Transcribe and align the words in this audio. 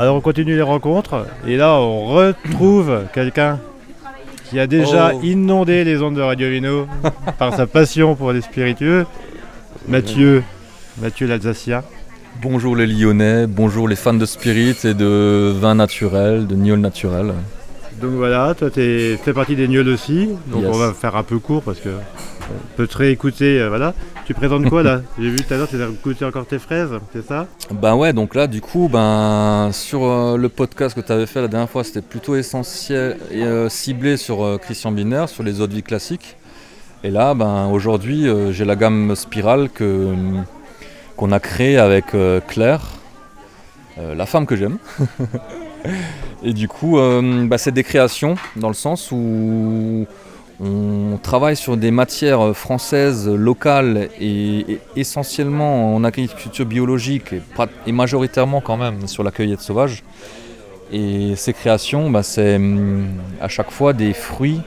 Alors 0.00 0.16
on 0.16 0.22
continue 0.22 0.56
les 0.56 0.62
rencontres 0.62 1.26
et 1.46 1.58
là 1.58 1.74
on 1.74 2.06
retrouve 2.06 3.02
quelqu'un 3.12 3.58
qui 4.48 4.58
a 4.58 4.66
déjà 4.66 5.12
Oh. 5.14 5.20
inondé 5.22 5.84
les 5.84 6.00
ondes 6.00 6.14
de 6.16 6.22
Radio 6.22 6.48
Vino 6.48 6.86
par 7.38 7.54
sa 7.54 7.66
passion 7.66 8.14
pour 8.14 8.32
les 8.32 8.40
spiritueux. 8.40 9.04
Mathieu, 9.88 10.42
Mathieu 11.02 11.26
l'Alsacien. 11.26 11.82
Bonjour 12.40 12.76
les 12.76 12.86
Lyonnais, 12.86 13.46
bonjour 13.46 13.88
les 13.88 13.94
fans 13.96 14.14
de 14.14 14.24
spirit 14.24 14.74
et 14.84 14.94
de 14.94 15.52
vin 15.54 15.74
naturel, 15.74 16.46
de 16.46 16.54
gnôle 16.54 16.78
naturel. 16.80 17.34
Donc 18.00 18.12
voilà, 18.12 18.54
toi 18.58 18.70
tu 18.70 19.18
fais 19.22 19.34
partie 19.34 19.54
des 19.54 19.68
gneuls 19.68 19.88
aussi, 19.90 20.30
donc 20.46 20.62
Yes. 20.62 20.70
on 20.74 20.78
va 20.78 20.94
faire 20.94 21.14
un 21.14 21.24
peu 21.24 21.38
court 21.38 21.62
parce 21.62 21.78
que 21.78 21.90
on 22.50 22.76
peut 22.76 22.86
te 22.86 22.96
réécouter, 22.98 23.60
euh, 23.60 23.68
voilà. 23.68 23.94
Tu 24.26 24.34
présentes 24.34 24.68
quoi 24.68 24.82
là? 24.82 25.02
J'ai 25.18 25.30
vu 25.30 25.36
tout 25.36 25.52
à 25.52 25.56
l'heure, 25.56 25.68
tu 25.68 25.80
as 25.80 25.88
écouté 25.88 26.24
encore 26.24 26.46
tes 26.46 26.58
fraises, 26.58 26.90
c'est 27.12 27.24
ça? 27.24 27.46
Ben 27.70 27.94
ouais, 27.94 28.12
donc 28.12 28.34
là 28.34 28.46
du 28.46 28.60
coup, 28.60 28.88
ben 28.88 29.70
sur 29.72 30.04
euh, 30.04 30.36
le 30.36 30.48
podcast 30.48 30.94
que 30.94 31.00
tu 31.00 31.12
avais 31.12 31.26
fait 31.26 31.40
la 31.40 31.48
dernière 31.48 31.70
fois, 31.70 31.84
c'était 31.84 32.02
plutôt 32.02 32.36
essentiel 32.36 33.18
et 33.30 33.42
euh, 33.42 33.68
ciblé 33.68 34.16
sur 34.16 34.58
Christian 34.60 34.92
Biner, 34.92 35.26
sur 35.28 35.42
les 35.42 35.60
eaux 35.60 35.66
de 35.66 35.74
vie 35.74 35.82
classiques. 35.82 36.36
Et 37.02 37.10
là, 37.10 37.34
ben 37.34 37.68
aujourd'hui, 37.68 38.26
j'ai 38.50 38.64
la 38.66 38.76
gamme 38.76 39.16
spirale 39.16 39.70
que 39.70 40.14
qu'on 41.16 41.32
a 41.32 41.40
créée 41.40 41.78
avec 41.78 42.14
Claire, 42.46 42.82
la 43.96 44.26
femme 44.26 44.44
que 44.44 44.54
j'aime. 44.54 44.76
et 46.42 46.52
du 46.52 46.68
coup, 46.68 46.98
bah, 47.46 47.56
c'est 47.56 47.72
des 47.72 47.84
créations 47.84 48.34
dans 48.56 48.68
le 48.68 48.74
sens 48.74 49.10
où 49.12 50.06
on 50.60 50.89
travaille 51.22 51.56
sur 51.56 51.76
des 51.76 51.90
matières 51.90 52.56
françaises 52.56 53.28
locales 53.28 54.08
et, 54.20 54.78
essentiellement 54.96 55.94
en 55.94 56.04
agriculture 56.04 56.66
biologique 56.66 57.34
et, 57.86 57.92
majoritairement 57.92 58.60
quand 58.60 58.76
même 58.76 59.06
sur 59.06 59.22
la 59.22 59.30
cueillette 59.30 59.60
sauvage. 59.60 60.02
Et 60.92 61.36
ces 61.36 61.52
créations, 61.52 62.10
bah, 62.10 62.22
c'est 62.22 62.56
hum, 62.56 63.08
à 63.40 63.48
chaque 63.48 63.70
fois 63.70 63.92
des 63.92 64.12
fruits 64.12 64.60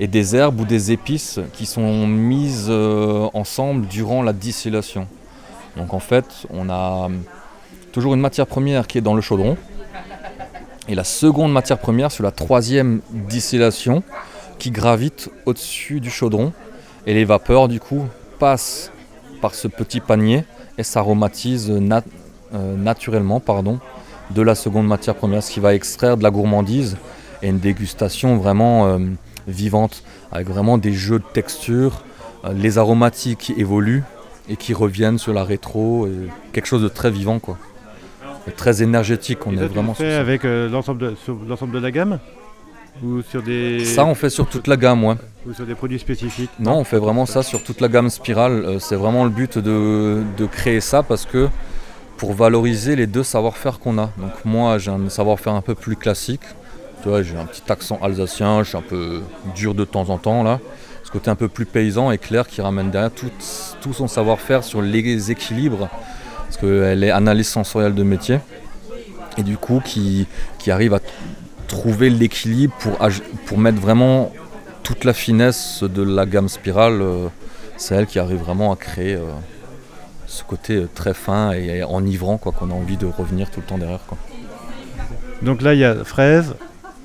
et 0.00 0.08
des 0.08 0.34
herbes 0.34 0.60
ou 0.60 0.64
des 0.64 0.90
épices 0.90 1.38
qui 1.52 1.66
sont 1.66 2.06
mises 2.06 2.66
euh, 2.68 3.28
ensemble 3.34 3.86
durant 3.86 4.22
la 4.22 4.32
distillation. 4.32 5.06
Donc 5.76 5.94
en 5.94 6.00
fait, 6.00 6.26
on 6.50 6.68
a 6.68 7.06
hum, 7.06 7.22
toujours 7.92 8.14
une 8.14 8.20
matière 8.20 8.46
première 8.46 8.86
qui 8.86 8.98
est 8.98 9.02
dans 9.02 9.14
le 9.14 9.22
chaudron. 9.22 9.56
Et 10.88 10.94
la 10.94 11.04
seconde 11.04 11.52
matière 11.52 11.78
première 11.78 12.10
sur 12.10 12.24
la 12.24 12.30
troisième 12.30 13.00
distillation 13.10 14.02
qui 14.58 14.70
gravite 14.70 15.30
au-dessus 15.46 16.00
du 16.00 16.10
chaudron. 16.10 16.52
Et 17.06 17.14
les 17.14 17.24
vapeurs, 17.24 17.68
du 17.68 17.80
coup, 17.80 18.06
passent 18.38 18.90
par 19.40 19.54
ce 19.54 19.68
petit 19.68 20.00
panier 20.00 20.44
et 20.78 20.82
s'aromatisent 20.82 21.70
nat- 21.70 22.02
euh, 22.54 22.76
naturellement 22.76 23.40
pardon, 23.40 23.78
de 24.30 24.42
la 24.42 24.54
seconde 24.54 24.86
matière 24.86 25.14
première, 25.14 25.42
ce 25.42 25.50
qui 25.50 25.60
va 25.60 25.74
extraire 25.74 26.16
de 26.16 26.22
la 26.22 26.30
gourmandise 26.30 26.96
et 27.42 27.48
une 27.48 27.58
dégustation 27.58 28.36
vraiment 28.36 28.86
euh, 28.86 28.98
vivante, 29.46 30.02
avec 30.32 30.48
vraiment 30.48 30.78
des 30.78 30.92
jeux 30.92 31.18
de 31.18 31.24
texture, 31.34 32.02
euh, 32.44 32.52
les 32.54 32.78
aromatiques 32.78 33.38
qui 33.38 33.52
évoluent 33.58 34.02
et 34.48 34.56
qui 34.56 34.72
reviennent 34.74 35.18
sur 35.18 35.32
la 35.34 35.44
rétro, 35.44 36.06
et 36.06 36.10
quelque 36.52 36.66
chose 36.66 36.82
de 36.82 36.88
très 36.88 37.10
vivant, 37.10 37.38
quoi. 37.38 37.56
Et 38.46 38.50
très 38.50 38.82
énergétique, 38.82 39.46
on 39.46 39.52
Et 39.52 39.56
est 39.56 39.68
tu 39.68 39.74
vraiment 39.74 39.94
sur 39.94 40.04
ça. 40.04 40.20
avec 40.20 40.44
euh, 40.44 40.68
l'ensemble 40.68 41.00
de, 41.00 41.14
l'ensemble 41.48 41.72
de 41.72 41.78
la 41.78 41.90
gamme? 41.90 42.18
Ou 43.02 43.22
sur 43.22 43.42
des, 43.42 43.84
Ça, 43.84 44.04
on 44.04 44.14
fait 44.14 44.30
sur 44.30 44.48
toute 44.48 44.66
la 44.68 44.76
gamme, 44.76 45.04
ouais. 45.04 45.16
ou 45.46 45.52
sur 45.52 45.66
des 45.66 45.74
produits 45.74 45.98
spécifiques 45.98 46.50
Non, 46.60 46.76
on 46.78 46.84
fait 46.84 46.98
vraiment 46.98 47.26
ça 47.26 47.42
sur 47.42 47.62
toute 47.62 47.80
la 47.80 47.88
gamme 47.88 48.08
spirale. 48.08 48.64
Euh, 48.64 48.78
c'est 48.78 48.94
vraiment 48.96 49.24
le 49.24 49.30
but 49.30 49.58
de, 49.58 50.22
de 50.36 50.46
créer 50.46 50.80
ça 50.80 51.02
parce 51.02 51.26
que 51.26 51.48
pour 52.16 52.32
valoriser 52.34 52.94
les 52.94 53.06
deux 53.06 53.24
savoir-faire 53.24 53.80
qu'on 53.80 53.98
a. 53.98 54.10
Donc 54.16 54.32
moi, 54.44 54.78
j'ai 54.78 54.90
un 54.92 55.08
savoir-faire 55.08 55.54
un 55.54 55.60
peu 55.60 55.74
plus 55.74 55.96
classique. 55.96 56.42
Tu 57.02 57.08
vois, 57.08 57.22
j'ai 57.22 57.36
un 57.36 57.44
petit 57.46 57.62
accent 57.70 57.98
alsacien, 58.00 58.62
je 58.62 58.68
suis 58.68 58.78
un 58.78 58.82
peu 58.82 59.20
dur 59.54 59.74
de 59.74 59.84
temps 59.84 60.08
en 60.10 60.18
temps 60.18 60.42
là. 60.42 60.60
Ce 61.02 61.10
côté 61.10 61.30
un 61.30 61.34
peu 61.34 61.48
plus 61.48 61.66
paysan 61.66 62.10
et 62.12 62.18
clair 62.18 62.46
qui 62.46 62.62
ramène 62.62 62.90
derrière 62.90 63.10
tout, 63.12 63.30
tout 63.82 63.92
son 63.92 64.08
savoir-faire 64.08 64.64
sur 64.64 64.80
les 64.80 65.30
équilibres. 65.30 65.88
Parce 66.44 66.56
qu'elle 66.58 67.02
est 67.02 67.10
analyse 67.10 67.48
sensorielle 67.48 67.94
de 67.94 68.02
métier. 68.04 68.38
Et 69.36 69.42
du 69.42 69.56
coup, 69.56 69.82
qui, 69.84 70.26
qui 70.58 70.70
arrive 70.70 70.94
à 70.94 71.00
trouver 71.66 72.10
l'équilibre 72.10 72.74
pour, 72.78 72.98
pour 73.46 73.58
mettre 73.58 73.80
vraiment 73.80 74.32
toute 74.82 75.04
la 75.04 75.12
finesse 75.12 75.82
de 75.82 76.02
la 76.02 76.26
gamme 76.26 76.48
spirale, 76.48 77.00
euh, 77.00 77.28
c'est 77.76 77.94
elle 77.94 78.06
qui 78.06 78.18
arrive 78.18 78.38
vraiment 78.38 78.72
à 78.72 78.76
créer 78.76 79.14
euh, 79.14 79.32
ce 80.26 80.44
côté 80.44 80.74
euh, 80.74 80.88
très 80.94 81.14
fin 81.14 81.52
et 81.52 81.82
enivrant 81.82 82.38
quoi, 82.38 82.52
qu'on 82.52 82.70
a 82.70 82.74
envie 82.74 82.96
de 82.96 83.06
revenir 83.06 83.50
tout 83.50 83.60
le 83.60 83.66
temps 83.66 83.78
derrière. 83.78 84.04
Quoi. 84.06 84.18
Donc 85.42 85.62
là, 85.62 85.74
il 85.74 85.80
y 85.80 85.84
a 85.84 86.04
fraises, 86.04 86.54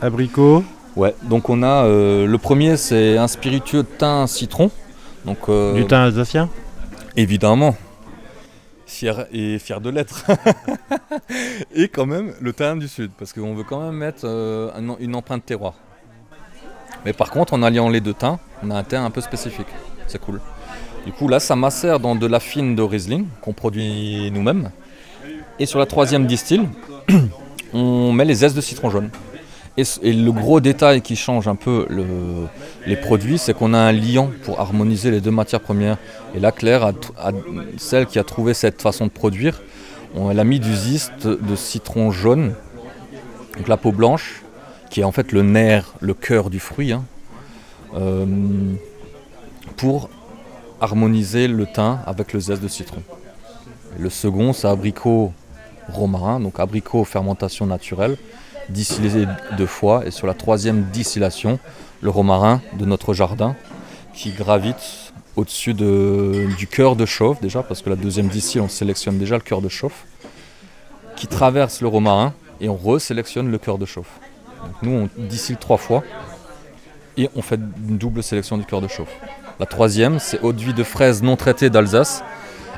abricots. 0.00 0.64
Ouais, 0.96 1.14
donc 1.22 1.50
on 1.50 1.62
a 1.62 1.84
euh, 1.84 2.26
le 2.26 2.38
premier, 2.38 2.76
c'est 2.76 3.18
un 3.18 3.28
spiritueux 3.28 3.84
thym 3.84 4.26
citron. 4.26 4.70
Donc, 5.24 5.38
euh, 5.48 5.74
Du 5.74 5.86
thym 5.86 5.98
alsacien? 5.98 6.48
Évidemment. 7.16 7.76
Fier 8.86 9.26
et 9.32 9.58
fier 9.58 9.80
de 9.80 9.90
l'être. 9.90 10.24
et 11.74 11.88
quand 11.88 12.06
même 12.06 12.32
le 12.40 12.52
thym 12.52 12.78
du 12.78 12.88
sud, 12.88 13.10
parce 13.18 13.32
qu'on 13.32 13.54
veut 13.54 13.64
quand 13.64 13.80
même 13.80 13.94
mettre 13.96 14.20
euh, 14.24 14.70
un- 14.76 14.96
une 15.00 15.14
empreinte 15.14 15.44
terroir. 15.46 15.74
Mais 17.04 17.12
par 17.12 17.30
contre, 17.30 17.54
en 17.54 17.62
alliant 17.62 17.88
les 17.88 18.00
deux 18.00 18.14
thym, 18.14 18.38
on 18.62 18.70
a 18.70 18.76
un 18.76 18.84
thym 18.84 19.04
un 19.04 19.10
peu 19.10 19.20
spécifique. 19.20 19.66
C'est 20.06 20.20
cool. 20.20 20.40
Du 21.06 21.12
coup, 21.12 21.28
là, 21.28 21.40
ça 21.40 21.56
macère 21.56 21.98
dans 22.00 22.14
de 22.14 22.26
la 22.26 22.40
fine 22.40 22.74
de 22.76 22.82
Riesling 22.82 23.26
qu'on 23.42 23.52
produit 23.52 24.30
nous-mêmes. 24.30 24.70
Et 25.58 25.66
sur 25.66 25.78
la 25.78 25.86
troisième 25.86 26.26
distille, 26.26 26.66
on 27.72 28.12
met 28.12 28.24
les 28.24 28.34
zestes 28.36 28.56
de 28.56 28.60
citron 28.60 28.90
jaune. 28.90 29.10
Et, 29.76 30.12
le 30.12 30.30
gros 30.30 30.60
détail 30.60 31.02
qui 31.02 31.16
change 31.16 31.48
un 31.48 31.56
peu 31.56 31.86
le- 31.90 32.46
les 32.86 32.96
produits, 32.96 33.38
c'est 33.38 33.54
qu'on 33.54 33.74
a 33.74 33.78
un 33.78 33.92
liant 33.92 34.30
pour 34.44 34.60
harmoniser 34.60 35.10
les 35.10 35.20
deux 35.20 35.32
matières 35.32 35.60
premières. 35.60 35.98
Et 36.34 36.38
là, 36.40 36.52
Claire, 36.52 36.92
celle 37.76 38.06
qui 38.06 38.20
a 38.20 38.24
trouvé 38.24 38.54
cette 38.54 38.80
façon 38.80 39.06
de 39.06 39.10
produire, 39.10 39.60
elle 40.30 40.38
a 40.38 40.44
mis 40.44 40.60
du 40.60 40.72
zeste 40.74 41.26
de 41.26 41.56
citron 41.56 42.12
jaune, 42.12 42.54
donc 43.56 43.66
la 43.66 43.76
peau 43.76 43.90
blanche, 43.90 44.42
qui 44.90 45.00
est 45.00 45.04
en 45.04 45.10
fait 45.10 45.32
le 45.32 45.42
nerf, 45.42 45.92
le 46.00 46.14
cœur 46.14 46.50
du 46.50 46.60
fruit, 46.60 46.92
hein, 46.92 47.02
euh, 47.96 48.24
pour 49.76 50.08
harmoniser 50.80 51.48
le 51.48 51.66
thym 51.66 51.98
avec 52.06 52.32
le 52.32 52.38
zeste 52.38 52.62
de 52.62 52.68
citron. 52.68 53.02
Le 53.98 54.08
second, 54.10 54.52
c'est 54.52 54.68
abricot 54.68 55.32
romarin, 55.88 56.38
donc 56.38 56.60
abricot 56.60 57.04
fermentation 57.04 57.66
naturelle, 57.66 58.16
distillé 58.68 59.26
deux 59.56 59.66
fois. 59.66 60.06
Et 60.06 60.10
sur 60.10 60.26
la 60.26 60.34
troisième 60.34 60.84
distillation, 60.92 61.58
le 62.00 62.10
romarin 62.10 62.60
de 62.78 62.84
notre 62.84 63.14
jardin 63.14 63.54
qui 64.14 64.30
gravite 64.30 65.12
au-dessus 65.36 65.74
de- 65.74 66.46
du 66.56 66.66
cœur 66.66 66.94
de 66.96 67.06
chauffe 67.06 67.40
déjà, 67.40 67.62
parce 67.62 67.82
que 67.82 67.90
la 67.90 67.96
deuxième 67.96 68.28
distille, 68.28 68.60
on 68.60 68.68
sélectionne 68.68 69.18
déjà 69.18 69.34
le 69.34 69.42
cœur 69.42 69.60
de 69.60 69.68
chauffe, 69.68 70.04
qui 71.16 71.26
traverse 71.26 71.80
le 71.80 71.88
romarin 71.88 72.32
et 72.60 72.68
on 72.68 72.76
resélectionne 72.76 73.50
le 73.50 73.58
cœur 73.58 73.78
de 73.78 73.86
chauffe. 73.86 74.20
Nous, 74.82 74.92
on 74.92 75.08
distille 75.22 75.56
trois 75.56 75.76
fois 75.76 76.02
et 77.16 77.28
on 77.34 77.42
fait 77.42 77.60
une 77.88 77.98
double 77.98 78.22
sélection 78.22 78.56
du 78.58 78.64
cœur 78.64 78.80
de 78.80 78.88
chauffe. 78.88 79.14
La 79.60 79.66
troisième, 79.66 80.18
c'est 80.18 80.40
eau 80.42 80.52
de 80.52 80.82
fraise 80.82 81.22
non 81.22 81.36
traitée 81.36 81.70
d'Alsace 81.70 82.22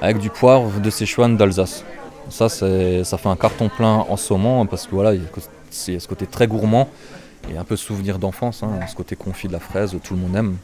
avec 0.00 0.18
du 0.18 0.30
poivre 0.30 0.80
de 0.80 0.90
Sichuan 0.90 1.36
d'Alsace. 1.36 1.84
Ça, 2.30 2.48
ça 2.48 2.66
fait 3.18 3.28
un 3.28 3.36
carton 3.36 3.68
plein 3.68 4.06
en 4.08 4.16
saumon 4.16 4.66
parce 4.66 4.86
que 4.86 4.94
voilà, 4.94 5.12
c'est 5.74 5.98
ce 5.98 6.08
côté 6.08 6.26
très 6.26 6.46
gourmand 6.46 6.88
et 7.52 7.56
un 7.58 7.64
peu 7.64 7.76
souvenir 7.76 8.18
d'enfance, 8.18 8.62
hein, 8.62 8.70
ce 8.88 8.94
côté 8.94 9.16
confit 9.16 9.48
de 9.48 9.52
la 9.52 9.60
fraise, 9.60 9.94
tout 10.02 10.14
le 10.14 10.20
monde 10.20 10.36
aime. 10.36 10.56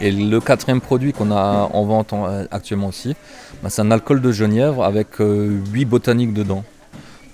Et 0.00 0.10
le 0.10 0.40
quatrième 0.40 0.80
produit 0.80 1.12
qu'on 1.12 1.30
a 1.30 1.68
en 1.72 1.84
vente 1.84 2.12
en- 2.12 2.26
euh, 2.26 2.44
actuellement 2.50 2.88
aussi, 2.88 3.14
bah, 3.62 3.68
c'est 3.70 3.82
un 3.82 3.90
alcool 3.90 4.20
de 4.22 4.32
genièvre 4.32 4.82
avec 4.82 5.08
8 5.18 5.84
botaniques 5.84 6.32
dedans. 6.32 6.64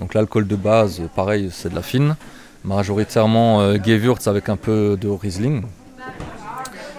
Donc 0.00 0.12
l'alcool 0.14 0.46
de 0.46 0.56
base, 0.56 1.00
pareil, 1.14 1.48
c'est 1.52 1.70
de 1.70 1.74
la 1.74 1.82
fine, 1.82 2.16
majoritairement 2.64 3.60
euh, 3.60 3.76
Gewürz 3.82 4.26
avec 4.26 4.48
un 4.48 4.56
peu 4.56 4.98
de 5.00 5.08
Riesling. 5.08 5.62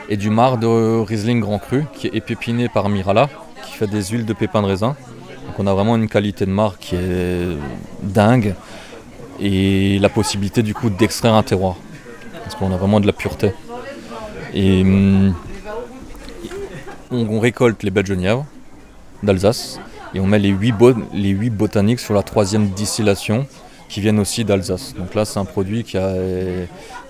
Et 0.10 0.16
du 0.16 0.30
marc 0.30 0.60
de 0.60 1.02
Riesling 1.02 1.42
Grand 1.42 1.60
Cru 1.60 1.84
qui 1.94 2.08
est 2.08 2.16
épipiné 2.16 2.70
par 2.70 2.88
Mirala, 2.88 3.30
qui 3.66 3.74
fait 3.74 3.88
des 3.88 4.02
huiles 4.06 4.26
de 4.26 4.34
pépins 4.34 4.62
de 4.62 4.68
raisin. 4.68 4.96
Donc 5.46 5.60
on 5.60 5.68
a 5.68 5.74
vraiment 5.74 5.98
une 5.98 6.08
qualité 6.08 6.46
de 6.46 6.52
marc 6.52 6.80
qui 6.80 6.96
est 6.96 7.46
dingue 8.04 8.56
et 9.40 10.00
la 10.00 10.10
possibilité 10.10 10.64
du 10.64 10.74
coup 10.74 10.90
d'extraire 10.90 11.34
un 11.34 11.44
terroir. 11.44 11.76
Parce 12.44 12.56
qu'on 12.56 12.72
a 12.72 12.78
vraiment 12.78 13.00
de 13.00 13.08
la 13.08 13.14
pureté. 13.14 13.52
Et 14.54 14.82
hum, 14.82 15.34
on, 17.12 17.40
récolte 17.40 17.84
les 17.84 17.92
belles 17.92 18.06
genièvres 18.06 18.46
d'Alsace 19.24 19.80
et 20.14 20.20
on 20.20 20.28
met 20.28 20.40
les 20.40 20.50
8, 20.50 20.74
les 21.14 21.30
huit 21.30 21.50
botaniques 21.50 22.00
sur 22.00 22.14
la 22.14 22.24
troisième 22.24 22.70
distillation 22.70 23.46
qui 23.90 24.02
viennent 24.02 24.20
aussi 24.20 24.46
d'Alsace. 24.46 24.94
Donc 24.96 25.14
là 25.16 25.26
c'est 25.26 25.40
un 25.40 25.46
produit 25.46 25.84
qui 25.84 25.98
a, 25.98 26.14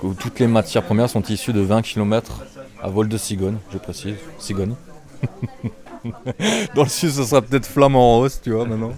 où 0.04 0.14
toutes 0.14 0.40
les 0.40 0.48
matières 0.48 0.84
premières 0.84 1.10
sont 1.10 1.22
issues 1.24 1.54
de 1.54 1.62
20 1.62 1.82
km 1.82 2.44
à 2.82 2.90
vol 2.90 3.08
de 3.08 3.18
cigogne, 3.18 3.58
je 3.72 3.78
précise, 3.78 4.16
cigogne. 4.40 4.76
Dans 6.76 6.84
le 6.84 6.90
sud, 6.90 7.12
ce 7.12 7.24
sera 7.24 7.42
peut-être 7.42 7.66
flamand 7.66 8.18
rose, 8.18 8.40
tu 8.44 8.52
vois, 8.52 8.66
maintenant. 8.66 8.94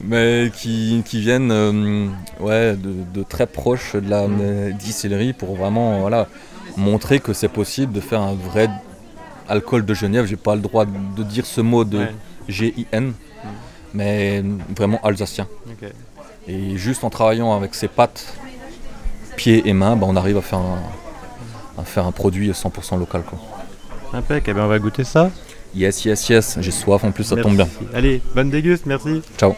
Mais 0.00 0.50
qui, 0.54 1.02
qui 1.04 1.20
viennent 1.20 1.50
euh, 1.50 2.08
ouais, 2.40 2.76
de, 2.76 2.94
de 3.14 3.22
très 3.22 3.46
proche 3.46 3.94
de 3.96 4.08
la 4.08 4.22
euh, 4.22 4.72
distillerie 4.72 5.32
pour 5.32 5.56
vraiment 5.56 6.00
voilà, 6.00 6.28
montrer 6.76 7.20
que 7.20 7.32
c'est 7.32 7.48
possible 7.48 7.92
de 7.92 8.00
faire 8.00 8.20
un 8.20 8.34
vrai 8.34 8.68
alcool 9.48 9.84
de 9.84 9.94
Genève. 9.94 10.26
J'ai 10.26 10.36
pas 10.36 10.54
le 10.54 10.60
droit 10.60 10.84
de 10.84 11.22
dire 11.22 11.46
ce 11.46 11.60
mot 11.60 11.84
de. 11.84 12.06
G-I-N, 12.48 13.12
mais 13.94 14.42
vraiment 14.76 15.00
alsacien. 15.02 15.46
Et 16.48 16.76
juste 16.76 17.04
en 17.04 17.10
travaillant 17.10 17.56
avec 17.56 17.74
ses 17.74 17.88
pattes, 17.88 18.36
pieds 19.36 19.68
et 19.68 19.72
mains, 19.72 19.96
bah, 19.96 20.06
on 20.08 20.16
arrive 20.16 20.36
à 20.36 20.42
faire 20.42 20.60
un, 20.60 20.78
à 21.78 21.84
faire 21.84 22.06
un 22.06 22.12
produit 22.12 22.50
100% 22.50 22.98
local. 22.98 23.22
Quoi. 23.22 23.38
Impec, 24.12 24.44
eh 24.46 24.52
ben, 24.52 24.62
on 24.62 24.68
va 24.68 24.78
goûter 24.78 25.04
ça. 25.04 25.30
Yes, 25.76 26.06
yes, 26.06 26.28
yes, 26.30 26.56
j'ai 26.58 26.70
soif 26.70 27.04
en 27.04 27.10
plus, 27.12 27.24
ça 27.24 27.36
tombe 27.36 27.56
bien. 27.56 27.68
Allez, 27.92 28.22
bonne 28.34 28.48
déguste, 28.48 28.86
merci. 28.86 29.20
Ciao. 29.36 29.54